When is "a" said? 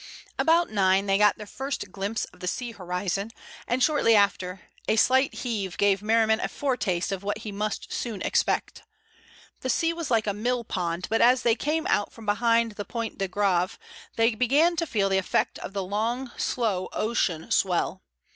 4.87-4.95, 6.39-6.47, 10.25-10.33